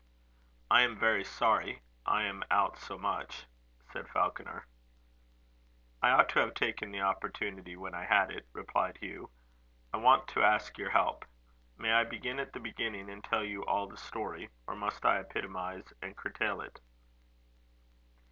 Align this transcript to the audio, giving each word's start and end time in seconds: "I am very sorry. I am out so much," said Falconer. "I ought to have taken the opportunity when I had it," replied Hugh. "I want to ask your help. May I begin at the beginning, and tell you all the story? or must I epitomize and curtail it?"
"I 0.71 0.81
am 0.81 0.97
very 0.97 1.23
sorry. 1.23 1.83
I 2.07 2.23
am 2.23 2.43
out 2.49 2.75
so 2.75 2.97
much," 2.97 3.45
said 3.93 4.09
Falconer. 4.09 4.65
"I 6.01 6.09
ought 6.09 6.27
to 6.29 6.39
have 6.39 6.55
taken 6.55 6.89
the 6.91 7.01
opportunity 7.01 7.75
when 7.75 7.93
I 7.93 8.05
had 8.05 8.31
it," 8.31 8.47
replied 8.51 8.97
Hugh. 8.99 9.29
"I 9.93 9.97
want 9.97 10.27
to 10.29 10.41
ask 10.41 10.75
your 10.75 10.89
help. 10.89 11.23
May 11.77 11.93
I 11.93 12.03
begin 12.05 12.39
at 12.39 12.51
the 12.53 12.59
beginning, 12.59 13.11
and 13.11 13.23
tell 13.23 13.43
you 13.43 13.63
all 13.65 13.85
the 13.85 13.97
story? 13.97 14.49
or 14.65 14.75
must 14.75 15.05
I 15.05 15.19
epitomize 15.19 15.93
and 16.01 16.17
curtail 16.17 16.61
it?" 16.61 16.81